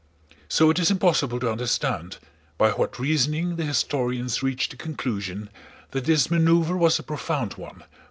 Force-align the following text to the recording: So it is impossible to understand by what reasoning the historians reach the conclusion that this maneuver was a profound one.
So 0.49 0.71
it 0.71 0.79
is 0.79 0.89
impossible 0.89 1.39
to 1.41 1.51
understand 1.51 2.17
by 2.57 2.71
what 2.71 2.97
reasoning 2.97 3.55
the 3.57 3.65
historians 3.65 4.41
reach 4.41 4.67
the 4.69 4.75
conclusion 4.75 5.51
that 5.91 6.05
this 6.05 6.31
maneuver 6.31 6.75
was 6.75 6.97
a 6.97 7.03
profound 7.03 7.53
one. 7.53 7.83